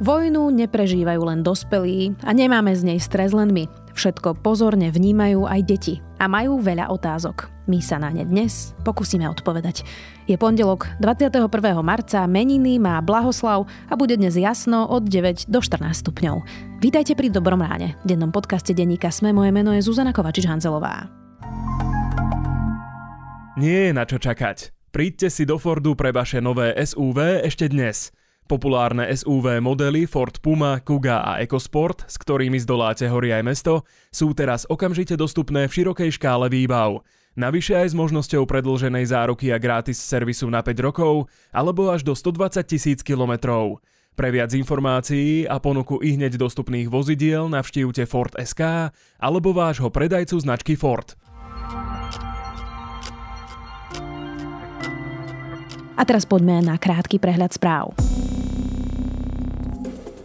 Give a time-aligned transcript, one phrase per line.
[0.00, 3.68] Vojnu neprežívajú len dospelí a nemáme z nej stres len my.
[3.92, 7.52] Všetko pozorne vnímajú aj deti a majú veľa otázok.
[7.68, 9.84] My sa na ne dnes pokúsime odpovedať.
[10.24, 11.52] Je pondelok 21.
[11.84, 16.48] marca, meniny má Blahoslav a bude dnes jasno od 9 do 14 stupňov.
[16.80, 18.00] Vítajte pri Dobrom ráne.
[18.00, 21.12] V dennom podcaste denníka Sme moje meno je Zuzana Kovačič-Hanzelová.
[23.60, 24.72] Nie je na čo čakať.
[24.96, 28.08] Príďte si do Fordu pre vaše nové SUV ešte dnes–
[28.50, 34.34] Populárne SUV modely Ford Puma, Kuga a EcoSport, s ktorými zdoláte hory aj mesto, sú
[34.34, 37.06] teraz okamžite dostupné v širokej škále výbav.
[37.38, 42.10] Navyše aj s možnosťou predlženej záruky a gratis servisu na 5 rokov alebo až do
[42.10, 43.78] 120 tisíc kilometrov.
[44.18, 48.90] Pre viac informácií a ponuku i hneď dostupných vozidiel navštívte Ford SK
[49.22, 51.14] alebo vášho predajcu značky Ford.
[55.94, 57.94] A teraz poďme na krátky prehľad správ.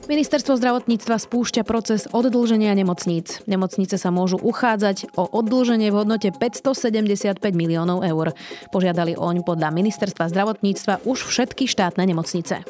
[0.05, 3.41] Ministerstvo zdravotníctva spúšťa proces oddlženia nemocníc.
[3.49, 8.37] Nemocnice sa môžu uchádzať o oddlženie v hodnote 575 miliónov eur.
[8.69, 12.61] Požiadali oň podľa Ministerstva zdravotníctva už všetky štátne nemocnice.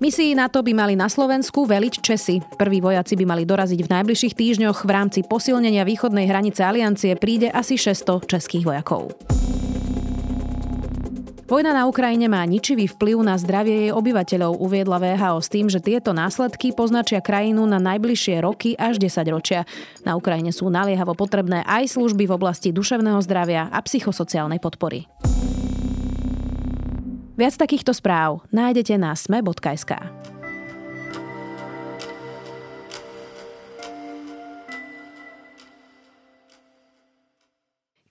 [0.00, 2.40] Misii NATO by mali na Slovensku veliť Česi.
[2.56, 4.88] Prví vojaci by mali doraziť v najbližších týždňoch.
[4.88, 9.12] V rámci posilnenia východnej hranice aliancie príde asi 600 českých vojakov.
[11.52, 15.84] Vojna na Ukrajine má ničivý vplyv na zdravie jej obyvateľov, uviedla VHO s tým, že
[15.84, 19.68] tieto následky poznačia krajinu na najbližšie roky až 10 ročia.
[20.00, 25.04] Na Ukrajine sú naliehavo potrebné aj služby v oblasti duševného zdravia a psychosociálnej podpory.
[27.36, 29.92] Viac takýchto správ nájdete na sme.sk.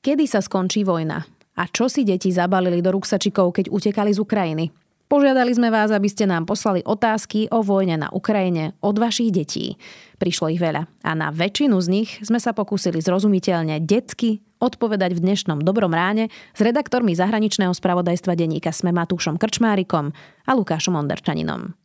[0.06, 1.41] Kedy sa skončí vojna?
[1.59, 4.66] A čo si deti zabalili do ruksačikov, keď utekali z Ukrajiny?
[5.11, 9.75] Požiadali sme vás, aby ste nám poslali otázky o vojne na Ukrajine od vašich detí.
[10.16, 15.23] Prišlo ich veľa a na väčšinu z nich sme sa pokúsili zrozumiteľne detsky odpovedať v
[15.28, 20.16] dnešnom Dobrom ráne s redaktormi zahraničného spravodajstva denníka Sme Matúšom Krčmárikom
[20.47, 21.81] a Lukášom Onderčaninom.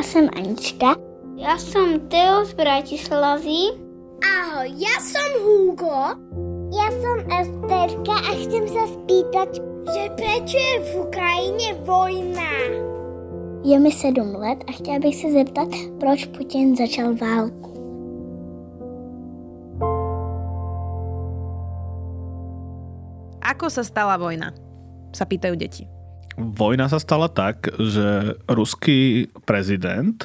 [0.00, 0.96] Ja som Anička.
[1.36, 3.76] Ja som Teo z Bratislavy.
[4.24, 6.16] Ahoj, ja som Hugo.
[6.72, 12.52] Ja som Esterka a chcem sa spýtať, že prečo je v Ukrajine vojna?
[13.60, 15.68] Je mi 7 let a chtěla bych se zeptat,
[16.00, 17.70] proč Putin začal válku.
[23.44, 24.56] Ako sa stala vojna?
[25.12, 25.99] Sa pýtajú deti.
[26.40, 30.16] Vojna sa stala tak, že ruský prezident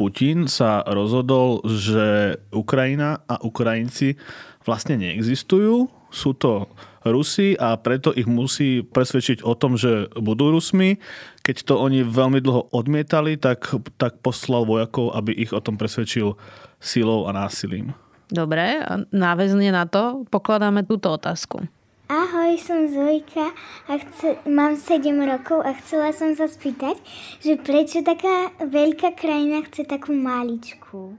[0.00, 4.16] Putin sa rozhodol, že Ukrajina a Ukrajinci
[4.64, 5.92] vlastne neexistujú.
[6.08, 6.72] Sú to
[7.04, 10.96] Rusi a preto ich musí presvedčiť o tom, že budú Rusmi.
[11.44, 16.32] Keď to oni veľmi dlho odmietali, tak, tak poslal vojakov, aby ich o tom presvedčil
[16.80, 17.92] silou a násilím.
[18.32, 21.68] Dobre, a náväzne na to pokladáme túto otázku.
[22.10, 23.54] Ahoj, som Zojka
[23.86, 26.98] a chce, mám 7 rokov a chcela som sa spýtať,
[27.38, 31.14] že prečo taká veľká krajina chce takú maličku?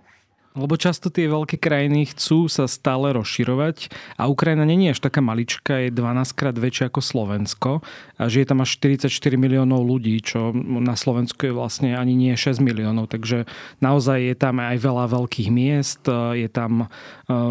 [0.52, 3.88] Lebo často tie veľké krajiny chcú sa stále rozširovať
[4.20, 7.72] a Ukrajina není až taká malička, je 12 krát väčšia ako Slovensko
[8.20, 9.08] a žije tam až 44
[9.40, 13.48] miliónov ľudí, čo na Slovensku je vlastne ani nie 6 miliónov, takže
[13.80, 16.04] naozaj je tam aj veľa veľkých miest,
[16.36, 16.88] je tam e,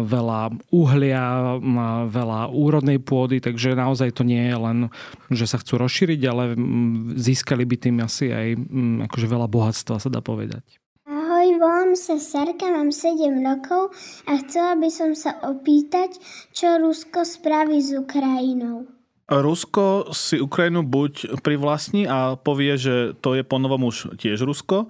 [0.05, 1.57] veľa uhlia,
[2.05, 4.77] veľa úrodnej pôdy, takže naozaj to nie je len,
[5.33, 6.53] že sa chcú rozšíriť, ale
[7.17, 8.47] získali by tým asi aj
[9.09, 10.81] akože veľa bohatstva, sa dá povedať.
[11.61, 13.93] Volám sa Sarka, mám 7 rokov
[14.25, 16.17] a chcela by som sa opýtať,
[16.49, 18.89] čo Rusko spraví s Ukrajinou.
[19.29, 24.89] Rusko si Ukrajinu buď privlastní a povie, že to je ponovom už tiež Rusko,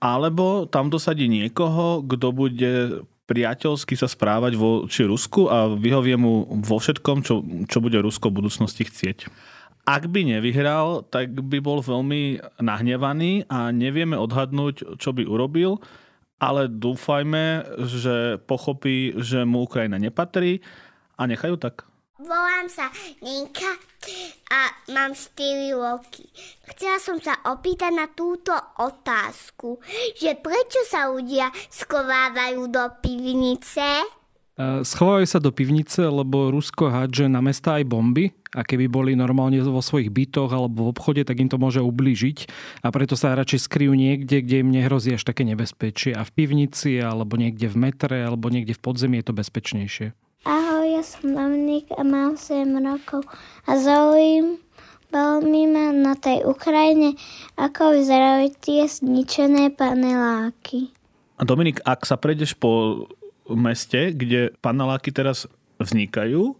[0.00, 6.80] alebo tam dosadí niekoho, kto bude priateľsky sa správať voči Rusku a vyhovie mu vo
[6.80, 9.28] všetkom, čo, čo bude Rusko v budúcnosti chcieť.
[9.88, 15.80] Ak by nevyhral, tak by bol veľmi nahnevaný a nevieme odhadnúť, čo by urobil,
[16.38, 20.62] ale dúfajme, že pochopí, že mu Ukrajina nepatrí
[21.18, 21.86] a nechajú tak.
[22.18, 22.90] Volám sa
[23.22, 23.78] Ninka
[24.50, 26.26] a mám 4 roky.
[26.66, 28.50] Chcela som sa opýtať na túto
[28.82, 29.78] otázku,
[30.18, 34.17] že prečo sa ľudia skovávajú do pivnice?
[34.58, 39.62] Schovajú sa do pivnice, lebo Rusko hádže na mesta aj bomby a keby boli normálne
[39.62, 42.50] vo svojich bytoch alebo v obchode, tak im to môže ublížiť
[42.82, 46.98] a preto sa radšej skryjú niekde, kde im nehrozí až také nebezpečie a v pivnici
[46.98, 50.06] alebo niekde v metre alebo niekde v podzemí je to bezpečnejšie.
[50.42, 53.30] Ahoj, ja som Dominik a mám 7 rokov
[53.62, 54.58] a zaujímam
[55.08, 57.16] veľmi ma na tej Ukrajine,
[57.56, 60.92] ako vyzerajú tie zničené paneláky.
[61.38, 63.06] A Dominik, ak sa prejdeš po
[63.54, 65.48] meste, kde paneláky teraz
[65.78, 66.58] vznikajú,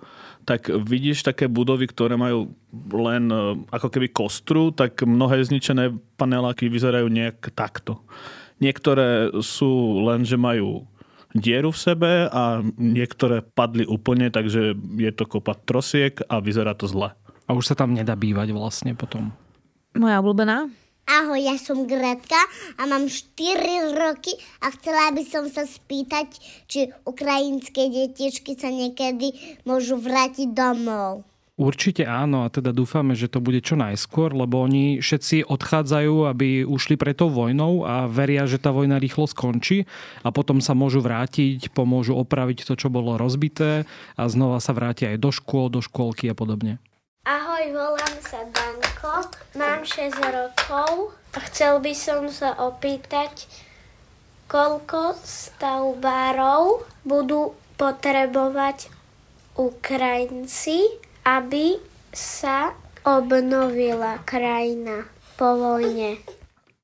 [0.48, 2.56] tak vidíš také budovy, ktoré majú
[2.94, 3.36] len e,
[3.68, 8.00] ako keby kostru, tak mnohé zničené paneláky vyzerajú nejak takto.
[8.62, 10.88] Niektoré sú len, že majú
[11.36, 16.88] dieru v sebe a niektoré padli úplne, takže je to kopa trosiek a vyzerá to
[16.88, 17.12] zle.
[17.44, 19.32] A už sa tam nedá bývať vlastne potom.
[19.92, 20.68] Moja obľúbená?
[21.08, 22.36] Ahoj, ja som Gretka
[22.76, 26.36] a mám 4 roky a chcela by som sa spýtať,
[26.68, 29.32] či ukrajinské detičky sa niekedy
[29.64, 31.24] môžu vrátiť domov.
[31.56, 36.68] Určite áno a teda dúfame, že to bude čo najskôr, lebo oni všetci odchádzajú, aby
[36.68, 39.88] ušli pre tou vojnou a veria, že tá vojna rýchlo skončí
[40.20, 45.16] a potom sa môžu vrátiť, pomôžu opraviť to, čo bolo rozbité a znova sa vrátia
[45.16, 46.76] aj do škôl, do škôlky a podobne.
[47.24, 48.44] Ahoj, volám sa
[49.18, 53.50] Danko, mám 6 rokov a chcel by som sa opýtať,
[54.46, 58.86] koľko stavbárov budú potrebovať
[59.58, 61.82] Ukrajinci, aby
[62.14, 62.70] sa
[63.02, 66.22] obnovila krajina po vojne.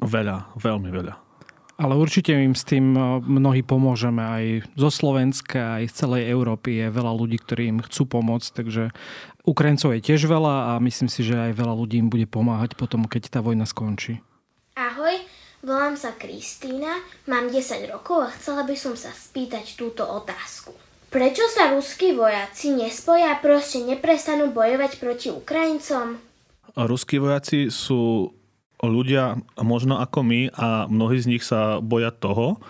[0.02, 1.23] Veľa, veľmi veľa.
[1.74, 4.22] Ale určite im s tým eh, mnohí pomôžeme.
[4.22, 4.44] Aj
[4.78, 8.94] zo Slovenska, aj z celej Európy je veľa ľudí, ktorí im chcú pomôcť, takže
[9.42, 13.04] Ukrajincov je tiež veľa a myslím si, že aj veľa ľudí im bude pomáhať potom,
[13.04, 14.22] keď tá vojna skončí.
[14.78, 15.18] Ahoj,
[15.66, 20.72] volám sa Kristýna, mám 10 rokov a chcela by som sa spýtať túto otázku.
[21.14, 26.18] Prečo sa ruskí vojaci nespoja a proste neprestanú bojovať proti Ukrajincom?
[26.74, 28.34] Ruskí vojaci sú
[28.88, 32.60] ľudia možno ako my a mnohí z nich sa boja toho,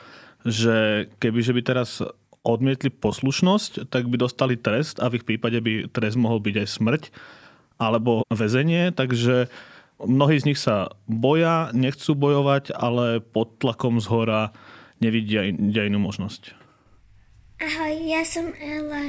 [0.45, 2.05] že kebyže by teraz
[2.45, 6.69] odmietli poslušnosť, tak by dostali trest a v ich prípade by trest mohol byť aj
[6.69, 7.03] smrť
[7.81, 9.49] alebo väzenie, takže
[9.99, 14.53] mnohí z nich sa boja, nechcú bojovať, ale pod tlakom z hora
[15.01, 15.49] nevidia
[15.89, 16.64] inú možnosť.
[17.65, 19.09] Ahoj, ja som Ela,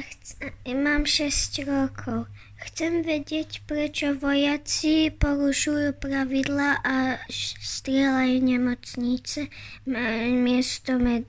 [0.64, 2.24] mám 6 rokov.
[2.56, 9.52] Chcem vedieť, prečo vojaci porušujú pravidla a strieľajú nemocnice,
[10.40, 11.28] miesto med-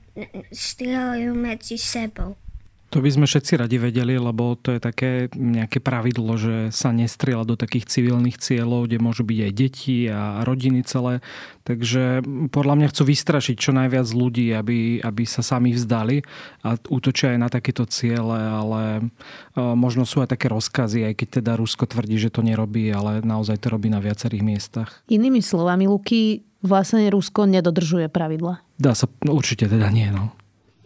[0.56, 2.40] strieľajú medzi sebou.
[2.88, 7.44] To by sme všetci radi vedeli, lebo to je také nejaké pravidlo, že sa nestrieľa
[7.44, 11.20] do takých civilných cieľov, kde môžu byť aj deti a rodiny celé.
[11.68, 16.24] Takže podľa mňa chcú vystrašiť čo najviac ľudí, aby, aby sa sami vzdali
[16.64, 21.28] a útočia aj na takéto ciele, ale e, možno sú aj také rozkazy, aj keď
[21.44, 25.04] teda Rusko tvrdí, že to nerobí, ale naozaj to robí na viacerých miestach.
[25.12, 28.64] Inými slovami, Luky, vlastne Rusko nedodržuje pravidla.
[28.80, 30.32] Dá sa, no určite teda nie, no.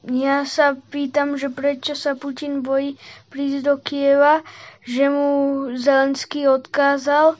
[0.10, 2.98] Ja sa pýtam, že prečo sa Putin bojí
[3.30, 4.42] prísť do Kieva,
[4.82, 5.30] že mu
[5.78, 7.38] Zelenský odkázal,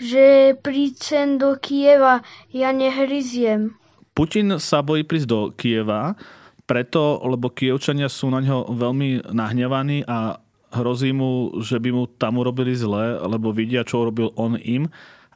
[0.00, 3.76] že príď do Kieva, ja nehryziem.
[4.16, 6.16] Putin sa bojí prísť do Kieva,
[6.64, 10.40] preto, lebo Kievčania sú na ňo veľmi nahnevaní a
[10.72, 14.88] hrozí mu, že by mu tam urobili zle, lebo vidia, čo urobil on im.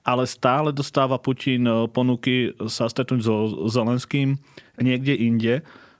[0.02, 3.36] Ale stále dostáva Putin ponuky sa stretnúť so
[3.70, 4.40] Zelenským
[4.80, 5.54] niekde inde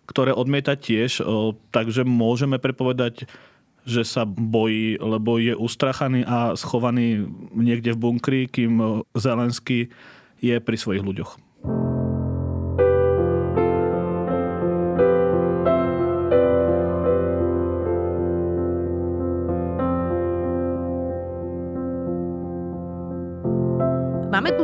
[0.06, 1.23] ktoré odmieta tiež,
[1.71, 3.30] takže môžeme prepovedať,
[3.82, 9.90] že sa bojí, lebo je ustrachaný a schovaný niekde v bunkri, kým Zelenský
[10.38, 11.51] je pri svojich ľuďoch.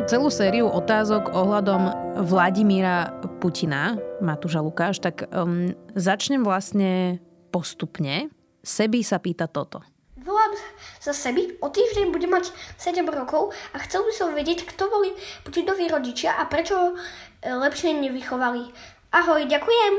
[0.09, 1.93] Celú sériu otázok ohľadom
[2.25, 3.13] Vladimíra
[3.45, 7.21] Putina, Matúša Lukáš, tak um, začnem vlastne
[7.53, 8.33] postupne.
[8.65, 9.85] Sebi sa pýta toto.
[10.17, 10.57] Volám
[10.97, 15.13] sa Sebi, o týždeň budem mať 7 rokov a chcel by som vedieť, kto boli
[15.45, 16.97] Putinovi rodičia a prečo
[17.45, 18.65] e, lepšie nevychovali.
[19.13, 19.93] Ahoj, ďakujem.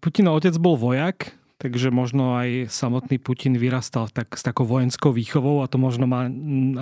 [0.00, 5.62] Putinov otec bol vojak, takže možno aj samotný Putin vyrastal tak, s takou vojenskou výchovou
[5.62, 6.26] a to možno má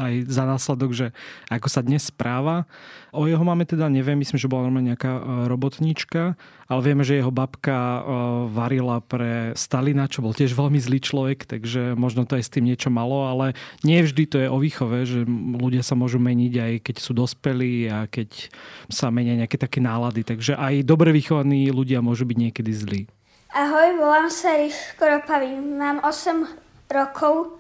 [0.01, 1.07] aj za následok, že
[1.53, 2.65] ako sa dnes správa.
[3.13, 5.23] O jeho máme teda neviem, myslím, že bola normálne nejaká e,
[5.53, 8.01] robotníčka, ale vieme, že jeho babka e,
[8.49, 12.65] varila pre Stalina, čo bol tiež veľmi zlý človek, takže možno to aj s tým
[12.65, 13.53] niečo malo, ale
[13.85, 15.29] nie vždy to je o výchove, že
[15.61, 18.49] ľudia sa môžu meniť aj keď sú dospelí a keď
[18.89, 23.03] sa menia nejaké také nálady, takže aj dobre vychovaní ľudia môžu byť niekedy zlí.
[23.51, 24.55] Ahoj, volám sa
[24.95, 25.59] Ropavý.
[25.59, 27.59] Mám 8 rokov.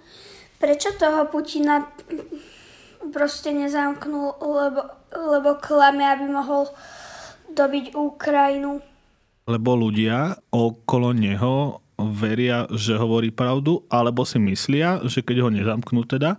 [0.62, 1.82] Prečo toho Putina
[3.10, 6.70] proste nezamknul, lebo, lebo klame, aby mohol
[7.50, 8.78] dobiť Ukrajinu?
[9.50, 16.06] Lebo ľudia okolo neho veria, že hovorí pravdu, alebo si myslia, že keď ho nezamknú
[16.06, 16.38] teda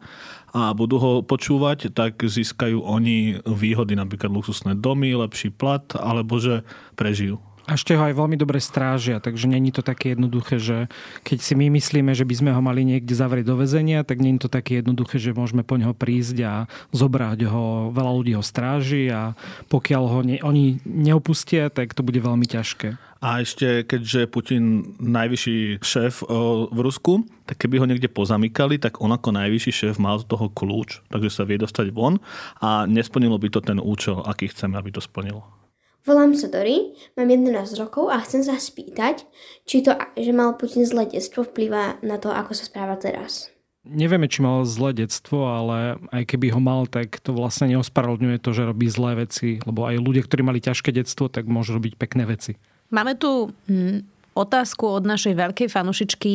[0.56, 6.64] a budú ho počúvať, tak získajú oni výhody, napríklad luxusné domy, lepší plat, alebo že
[6.96, 7.44] prežijú.
[7.72, 10.92] A ešte ho aj veľmi dobre strážia, takže není to také jednoduché, že
[11.24, 14.44] keď si my myslíme, že by sme ho mali niekde zavrieť do väzenia, tak není
[14.44, 16.54] to také jednoduché, že môžeme po neho prísť a
[16.92, 19.40] zobrať ho, veľa ľudí ho stráži a
[19.72, 23.00] pokiaľ ho ne, oni neopustia, tak to bude veľmi ťažké.
[23.24, 26.28] A ešte, keďže Putin najvyšší šéf
[26.76, 30.52] v Rusku, tak keby ho niekde pozamykali, tak on ako najvyšší šéf mal z toho
[30.52, 32.20] kľúč, takže sa vie dostať von
[32.60, 35.61] a nesplnilo by to ten účel, aký chceme, aby to splnilo.
[36.02, 39.22] Volám sa Dory, mám 11 rokov a chcem sa spýtať,
[39.70, 43.54] či to, že mal Putin zlé detstvo, vplýva na to, ako sa správa teraz.
[43.86, 48.50] Nevieme, či mal zlé detstvo, ale aj keby ho mal, tak to vlastne neospravedlňuje to,
[48.50, 52.26] že robí zlé veci, lebo aj ľudia, ktorí mali ťažké detstvo, tak môžu robiť pekné
[52.26, 52.58] veci.
[52.90, 54.02] Máme tu hm,
[54.34, 56.32] otázku od našej veľkej fanušičky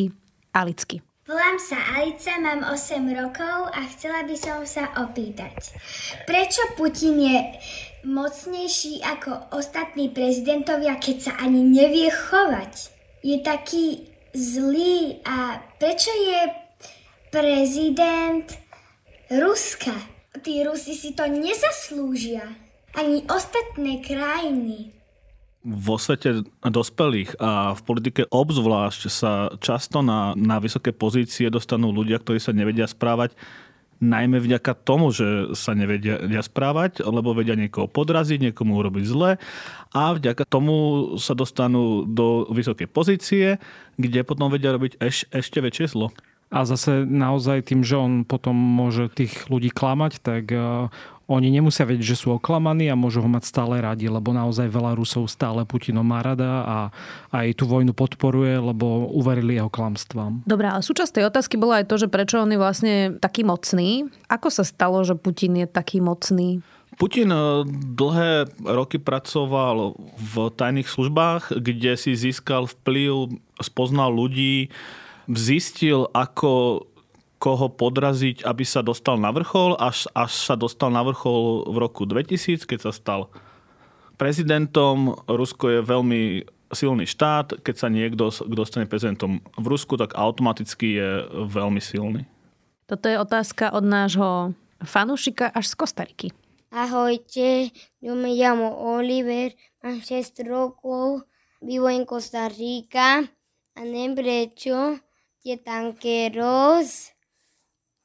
[0.54, 1.02] Alicky.
[1.26, 5.74] Volám sa Alica, mám 8 rokov a chcela by som sa opýtať,
[6.22, 7.38] prečo Putin je
[8.06, 12.94] mocnejší ako ostatní prezidentovia, keď sa ani nevie chovať?
[13.26, 16.40] Je taký zlý a prečo je
[17.34, 18.46] prezident
[19.26, 19.92] Ruska?
[20.38, 22.46] Tí Rusi si to nezaslúžia.
[22.94, 24.96] Ani ostatné krajiny
[25.66, 32.22] vo svete dospelých a v politike obzvlášť sa často na, na vysoké pozície dostanú ľudia,
[32.22, 33.34] ktorí sa nevedia správať
[34.00, 39.40] najmä vďaka tomu, že sa nevedia správať, lebo vedia niekoho podraziť, niekomu urobiť zle
[39.92, 40.76] a vďaka tomu
[41.16, 43.46] sa dostanú do vysokej pozície,
[43.96, 46.12] kde potom vedia robiť eš, ešte väčšie zlo.
[46.46, 50.86] A zase naozaj tým, že on potom môže tých ľudí klamať, tak eh,
[51.26, 54.94] oni nemusia vedieť, že sú oklamaní a môžu ho mať stále radi, lebo naozaj veľa
[54.94, 56.78] Rusov stále Putinom má rada a
[57.34, 60.46] aj tú vojnu podporuje, lebo uverili jeho klamstvám.
[60.46, 64.06] Dobre, ale súčasť tej otázky bola aj to, že prečo on je vlastne taký mocný.
[64.30, 66.62] Ako sa stalo, že Putin je taký mocný?
[66.94, 74.70] Putin eh, dlhé roky pracoval v tajných službách, kde si získal vplyv, spoznal ľudí,
[75.30, 76.84] zistil, ako
[77.36, 82.08] koho podraziť, aby sa dostal na vrchol, až, až sa dostal na vrchol v roku
[82.08, 83.28] 2000, keď sa stal
[84.16, 85.14] prezidentom.
[85.28, 86.22] Rusko je veľmi
[86.72, 87.60] silný štát.
[87.60, 91.10] Keď sa niekto, kto stane prezidentom v Rusku, tak automaticky je
[91.46, 92.24] veľmi silný.
[92.88, 96.28] Toto je otázka od nášho fanúšika až z Kostariky.
[96.70, 97.70] Ahojte,
[98.02, 101.24] yo me llamo Oliver, mám 6 rokov,
[101.62, 103.22] vivo en Costa Rica
[103.72, 104.18] a neviem
[105.46, 107.14] tie tankeros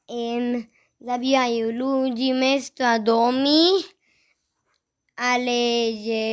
[0.06, 0.62] em,
[1.02, 3.82] zabíjajú ľudí, mesto a domy,
[5.18, 5.58] ale
[5.98, 6.24] že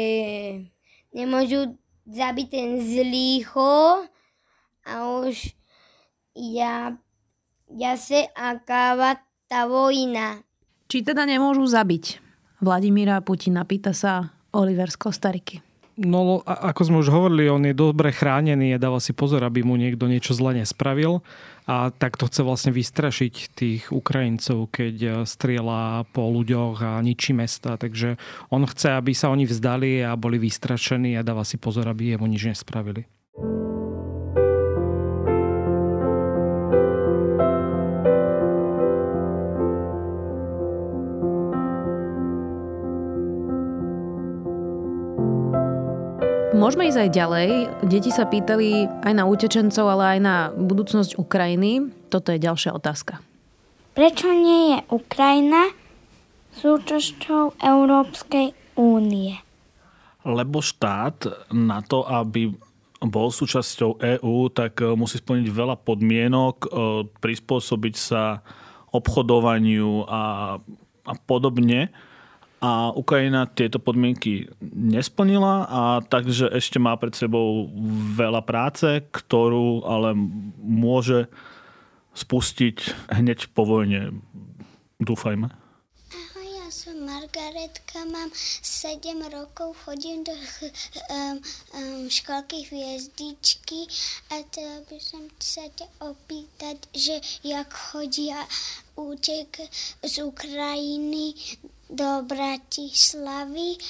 [1.10, 1.74] nemôžu
[2.06, 4.06] zabiť ten zlýho
[4.86, 4.92] a
[5.26, 5.58] už
[6.38, 6.94] ja,
[7.74, 9.18] ja sa akáva
[9.50, 10.46] tá vojna.
[10.94, 12.22] Či teda nemôžu zabiť
[12.62, 15.69] Vladimíra Putina, pýta sa Oliver z Kostariky.
[16.00, 19.76] No, ako sme už hovorili, on je dobre chránený a dáva si pozor, aby mu
[19.76, 21.20] niekto niečo zle nespravil.
[21.68, 27.76] A takto chce vlastne vystrašiť tých Ukrajincov, keď strieľa po ľuďoch a ničí mesta.
[27.76, 28.16] Takže
[28.48, 32.26] on chce, aby sa oni vzdali a boli vystrašení a dáva si pozor, aby jemu
[32.32, 33.04] nič nespravili.
[46.60, 47.50] Môžeme ísť aj ďalej.
[47.88, 51.88] Deti sa pýtali aj na utečencov, ale aj na budúcnosť Ukrajiny.
[52.12, 53.24] Toto je ďalšia otázka.
[53.96, 55.72] Prečo nie je Ukrajina
[56.60, 59.40] súčasťou Európskej únie?
[60.28, 62.52] Lebo štát na to, aby
[63.08, 66.68] bol súčasťou EÚ, tak e, musí splniť veľa podmienok, e,
[67.24, 68.44] prispôsobiť sa
[68.92, 70.24] obchodovaniu a,
[71.08, 71.88] a podobne
[72.60, 77.72] a Ukrajina tieto podmienky nesplnila a takže ešte má pred sebou
[78.20, 80.12] veľa práce, ktorú ale
[80.60, 81.32] môže
[82.12, 84.20] spustiť hneď po vojne.
[85.00, 85.48] Dúfajme.
[86.12, 93.88] Ahoj, ja som Margaretka, mám 7 rokov, chodím do um, um, školky hviezdičky
[94.36, 94.60] a to
[94.92, 98.44] by som sa ťa opýtať, že jak chodia
[99.00, 99.64] útek
[100.04, 101.40] z Ukrajiny
[101.90, 103.82] do Bratislavy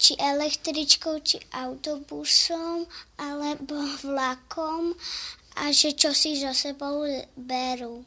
[0.00, 2.88] či električkou, či autobusom,
[3.20, 4.92] alebo vlakom
[5.62, 7.06] a že čo si so sebou
[7.38, 8.02] berú.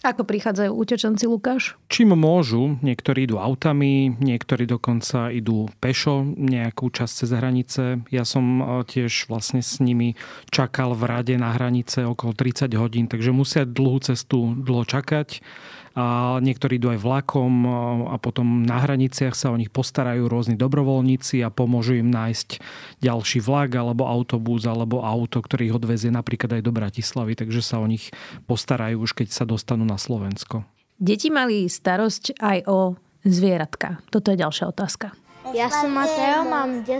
[0.00, 1.76] Ako prichádzajú utečenci, Lukáš?
[1.92, 7.82] Čím môžu, niektorí idú autami, niektorí dokonca idú pešo nejakú časť cez hranice.
[8.08, 10.16] Ja som e, tiež vlastne s nimi
[10.48, 15.44] čakal v rade na hranice okolo 30 hodín, takže musia dlhú cestu dlho čakať
[15.90, 17.66] a niektorí idú aj vlakom
[18.10, 22.62] a potom na hraniciach sa o nich postarajú rôzni dobrovoľníci a pomôžu im nájsť
[23.02, 27.82] ďalší vlak alebo autobus alebo auto, ktorý ich odvezie napríklad aj do Bratislavy, takže sa
[27.82, 28.14] o nich
[28.46, 30.62] postarajú už keď sa dostanú na Slovensko.
[31.00, 32.94] Deti mali starosť aj o
[33.26, 33.98] zvieratka.
[34.14, 35.10] Toto je ďalšia otázka.
[35.56, 36.92] Ja som Mateo, mám 10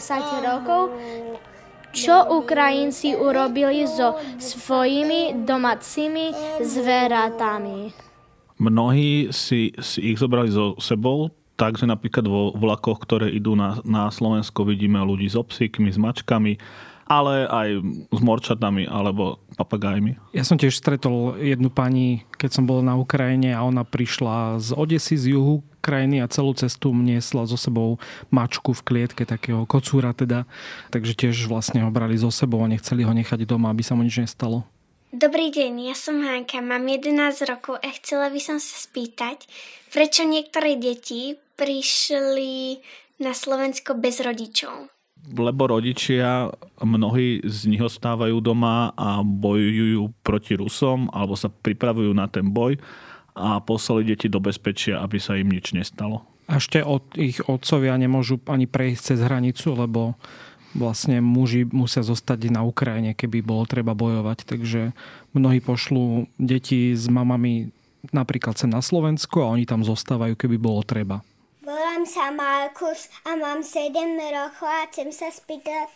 [0.43, 0.97] rokov.
[1.91, 8.10] Čo Ukrajinci urobili so svojimi domácimi zvieratami?
[8.61, 14.12] Mnohí si, si ich zobrali so sebou, takže napríklad vo vlakoch, ktoré idú na, na
[14.12, 16.61] Slovensko, vidíme ľudí s obsíkmi, s mačkami,
[17.11, 17.69] ale aj
[18.12, 20.37] s morčatami alebo papagajmi.
[20.37, 24.76] Ja som tiež stretol jednu pani, keď som bol na Ukrajine a ona prišla z
[24.76, 27.97] Odesy, z juhu krajiny a celú cestu niesla so sebou
[28.31, 30.47] mačku v klietke, takého kocúra teda.
[30.95, 34.07] Takže tiež vlastne ho brali so sebou a nechceli ho nechať doma, aby sa mu
[34.07, 34.69] nič nestalo.
[35.11, 39.43] Dobrý deň, ja som Hanka, mám 11 rokov a chcela by som sa spýtať,
[39.90, 42.79] prečo niektoré deti prišli
[43.19, 44.87] na Slovensko bez rodičov?
[45.35, 52.31] Lebo rodičia, mnohí z nich ostávajú doma a bojujú proti Rusom alebo sa pripravujú na
[52.31, 52.79] ten boj
[53.35, 56.23] a poslali deti do bezpečia, aby sa im nič nestalo.
[56.47, 60.14] A ešte od ich otcovia nemôžu ani prejsť cez hranicu, lebo
[60.75, 64.47] vlastne muži musia zostať na Ukrajine, keby bolo treba bojovať.
[64.47, 64.95] Takže
[65.35, 67.75] mnohí pošlú deti s mamami
[68.09, 71.21] napríklad sem na Slovensku a oni tam zostávajú, keby bolo treba.
[71.61, 73.93] Volám sa Markus a mám 7
[74.33, 75.93] rokov a chcem sa spýtať,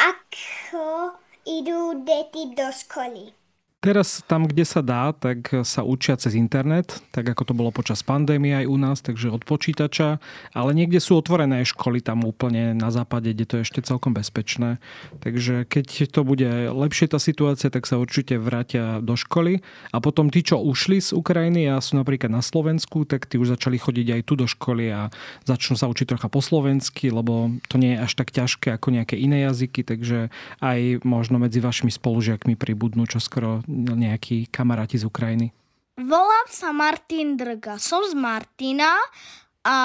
[0.00, 3.43] ako idú deti do školy.
[3.84, 8.00] Teraz tam, kde sa dá, tak sa učia cez internet, tak ako to bolo počas
[8.00, 10.24] pandémie aj u nás, takže od počítača,
[10.56, 14.80] ale niekde sú otvorené školy tam úplne na západe, kde to je ešte celkom bezpečné.
[15.20, 19.60] Takže keď to bude lepšie tá situácia, tak sa určite vrátia do školy
[19.92, 23.52] a potom tí, čo ušli z Ukrajiny a sú napríklad na Slovensku, tak tí už
[23.52, 25.12] začali chodiť aj tu do školy a
[25.44, 29.20] začnú sa učiť trocha po slovensky, lebo to nie je až tak ťažké ako nejaké
[29.20, 30.32] iné jazyky, takže
[30.64, 35.50] aj možno medzi vašimi spolužiakmi pribudnú čo skoro nejakí kamaráti z Ukrajiny?
[35.98, 37.78] Volám sa Martin Drga.
[37.78, 38.98] Som z Martina
[39.62, 39.76] a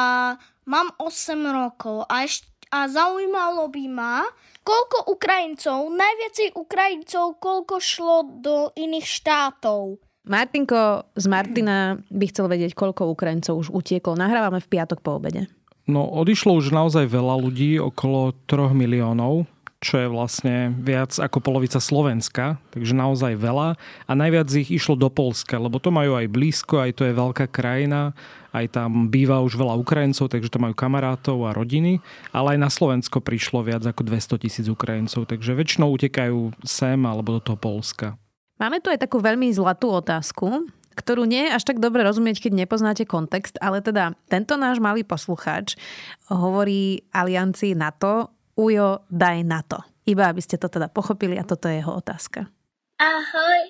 [0.66, 4.26] mám 8 rokov a, eš- a zaujímalo by ma,
[4.66, 10.02] koľko Ukrajincov, najviacej Ukrajincov, koľko šlo do iných štátov.
[10.30, 14.14] Martinko z Martina by chcel vedieť, koľko Ukrajincov už utieklo.
[14.14, 15.50] Nahrávame v piatok po obede.
[15.90, 19.50] No, odišlo už naozaj veľa ľudí, okolo 3 miliónov
[19.80, 23.80] čo je vlastne viac ako polovica Slovenska, takže naozaj veľa.
[23.80, 27.48] A najviac ich išlo do Polska, lebo to majú aj blízko, aj to je veľká
[27.48, 28.12] krajina,
[28.52, 32.04] aj tam býva už veľa Ukrajincov, takže tam majú kamarátov a rodiny,
[32.36, 37.40] ale aj na Slovensko prišlo viac ako 200 tisíc Ukrajincov, takže väčšinou utekajú sem alebo
[37.40, 38.20] do toho Polska.
[38.60, 40.68] Máme tu aj takú veľmi zlatú otázku,
[41.00, 45.08] ktorú nie je až tak dobre rozumieť, keď nepoznáte kontext, ale teda tento náš malý
[45.08, 45.80] poslucháč
[46.28, 49.80] hovorí aliancii NATO Ujo, daj na to.
[50.04, 52.52] Iba aby ste to teda pochopili a toto je jeho otázka.
[53.00, 53.62] Ahoj,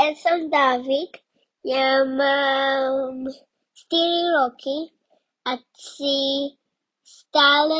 [0.00, 1.20] ja som David,
[1.60, 4.96] ja mám 4 roky
[5.44, 6.56] a si
[7.04, 7.76] stále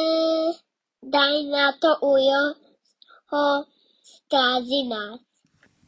[1.00, 2.60] daj na to Ujo
[3.32, 3.64] ho
[4.04, 5.24] stráži nás.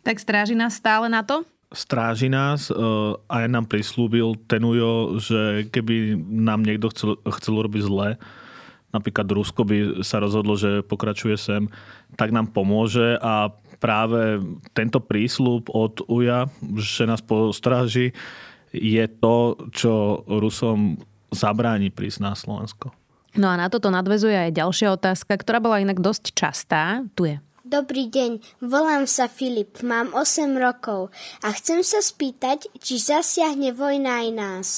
[0.01, 1.45] Tak stráži nás stále na to?
[1.75, 7.59] stráži nás uh, a ja nám prislúbil ten Ujo, že keby nám niekto chcel, chcel
[7.59, 8.09] robiť zle,
[8.97, 11.69] napríklad Rusko by sa rozhodlo, že pokračuje sem,
[12.17, 14.41] tak nám pomôže a práve
[14.73, 16.49] tento prísľub od UJA,
[16.81, 18.17] že nás postráži,
[18.73, 20.97] je to, čo Rusom
[21.29, 22.93] zabráni prísť na Slovensko.
[23.37, 27.05] No a na toto nadvezuje aj ďalšia otázka, ktorá bola inak dosť častá.
[27.13, 27.37] Tu je.
[27.67, 31.11] Dobrý deň, volám sa Filip, mám 8 rokov
[31.43, 34.69] a chcem sa spýtať, či zasiahne vojna aj nás.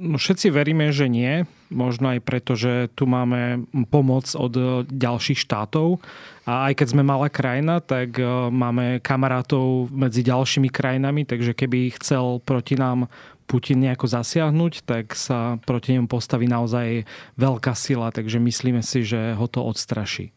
[0.00, 5.40] No, všetci veríme, že nie, možno aj preto, že tu máme pomoc od e, ďalších
[5.40, 5.98] štátov.
[6.44, 11.96] A aj keď sme malá krajina, tak e, máme kamarátov medzi ďalšími krajinami, takže keby
[11.96, 13.08] chcel proti nám
[13.48, 17.04] Putin nejako zasiahnuť, tak sa proti nemu postaví naozaj
[17.36, 20.30] veľká sila, takže myslíme si, že ho to odstraší.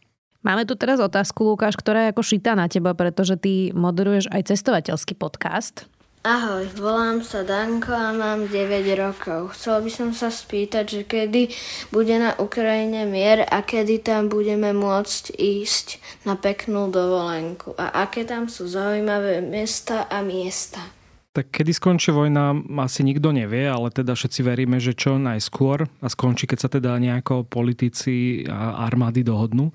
[0.44, 4.54] Máme tu teraz otázku, Lukáš, ktorá je ako šitá na teba, pretože ty moderuješ aj
[4.54, 5.90] cestovateľský podcast.
[6.26, 9.54] Ahoj, volám sa Danko a mám 9 rokov.
[9.54, 11.54] Chcel by som sa spýtať, že kedy
[11.94, 18.26] bude na Ukrajine mier a kedy tam budeme môcť ísť na peknú dovolenku a aké
[18.26, 20.82] tam sú zaujímavé mesta a miesta.
[21.30, 26.06] Tak kedy skončí vojna, asi nikto nevie, ale teda všetci veríme, že čo najskôr a
[26.10, 29.70] skončí, keď sa teda nejako politici a armády dohodnú.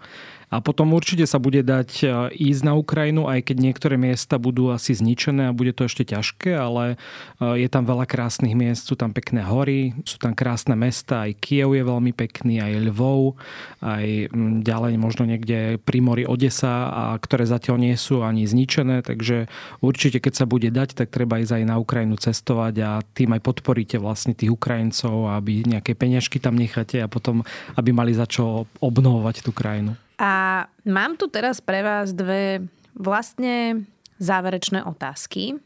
[0.52, 2.06] A potom určite sa bude dať e,
[2.52, 6.52] ísť na Ukrajinu, aj keď niektoré miesta budú asi zničené a bude to ešte ťažké,
[6.52, 7.00] ale
[7.40, 11.40] e, je tam veľa krásnych miest, sú tam pekné hory, sú tam krásne mesta, aj
[11.40, 13.40] Kiev je veľmi pekný, aj Lvov,
[13.80, 14.28] aj
[14.60, 19.48] ďalej možno niekde pri mori Odesa, a ktoré zatiaľ nie sú ani zničené, takže
[19.80, 23.42] určite keď sa bude dať, tak treba ísť aj na Ukrajinu cestovať a tým aj
[23.48, 27.48] podporíte vlastne tých Ukrajincov, aby nejaké peňažky tam necháte a potom,
[27.80, 29.96] aby mali za čo obnovovať tú krajinu.
[30.22, 33.90] A mám tu teraz pre vás dve vlastne
[34.22, 35.58] záverečné otázky.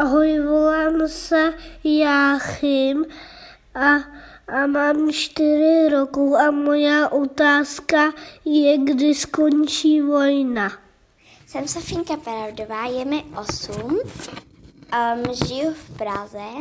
[0.00, 1.52] Ahoj, volám sa
[1.84, 3.04] Jachim
[3.76, 4.08] a,
[4.48, 8.16] a mám 4 rokov a moja otázka
[8.48, 10.72] je, kdy skončí vojna.
[11.44, 14.00] Jsem Sofinka Pravdová, je mi 8, um,
[15.34, 16.52] žiju v Praze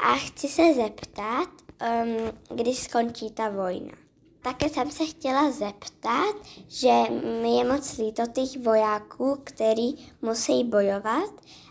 [0.00, 1.48] a chci se zeptat,
[1.84, 4.01] um, kdy skončí ta vojna.
[4.42, 6.36] Také jsem se chtěla zeptat,
[6.68, 7.02] že
[7.42, 11.30] mi je moc líto těch vojáků, který musí bojovat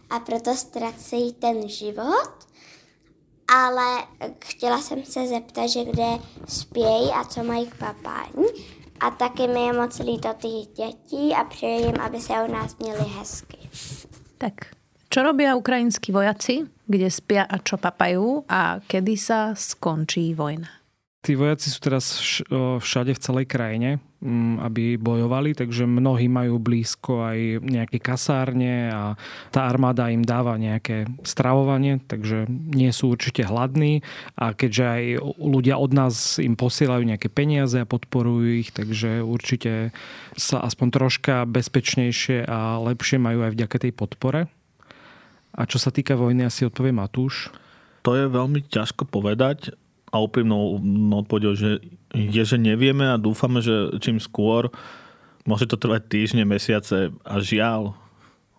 [0.10, 2.32] a proto ztracejí ten život.
[3.48, 4.04] Ale
[4.46, 6.08] chtěla jsem se zeptat, že kde
[6.48, 8.48] spějí a co mají k papání.
[9.00, 13.04] A taky mi je moc líto těch dětí a přeji aby se u nás měli
[13.04, 13.58] hezky.
[14.38, 14.54] Tak,
[15.10, 20.81] čo robia ukrajinskí vojaci, kde spia a čo papajú a kedy sa skončí vojna?
[21.22, 22.18] Tí vojaci sú teraz
[22.82, 29.14] všade v celej krajine, mm, aby bojovali, takže mnohí majú blízko aj nejaké kasárne a
[29.54, 34.02] tá armáda im dáva nejaké stravovanie, takže nie sú určite hladní
[34.34, 35.04] a keďže aj
[35.38, 39.94] ľudia od nás im posielajú nejaké peniaze a podporujú ich, takže určite
[40.34, 44.50] sa aspoň troška bezpečnejšie a lepšie majú aj vďaka tej podpore.
[45.54, 47.54] A čo sa týka vojny, asi odpovie Matúš.
[48.02, 49.78] To je veľmi ťažko povedať
[50.12, 50.78] a úprimnou
[51.24, 51.80] odpovedou, že
[52.12, 54.68] je, že nevieme a dúfame, že čím skôr
[55.48, 57.96] môže to trvať týždne, mesiace a žiaľ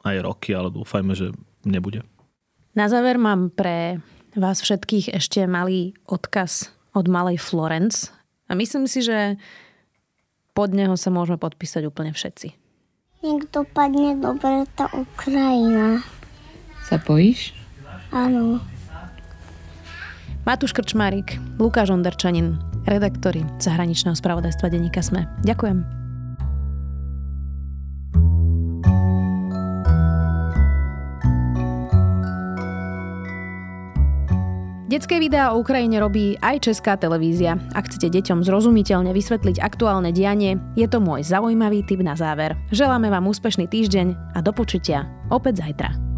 [0.02, 1.30] aj roky, ale dúfajme, že
[1.62, 2.02] nebude.
[2.72, 4.00] Na záver mám pre
[4.32, 8.10] vás všetkých ešte malý odkaz od malej Florence
[8.48, 9.36] a myslím si, že
[10.56, 12.48] pod neho sa môžeme podpísať úplne všetci.
[13.22, 16.02] Nech dopadne dobre tá Ukrajina.
[16.88, 17.54] Sa bojíš?
[18.10, 18.58] Áno.
[20.42, 25.30] Matúš Krčmárik, Lukáš Onderčanin, redaktori zahraničného spravodajstva denníka Sme.
[25.46, 25.86] Ďakujem.
[34.90, 37.62] Detské videá o Ukrajine robí aj Česká televízia.
[37.78, 42.58] Ak chcete deťom zrozumiteľne vysvetliť aktuálne dianie, je to môj zaujímavý tip na záver.
[42.74, 46.11] Želáme vám úspešný týždeň a do počutia opäť zajtra.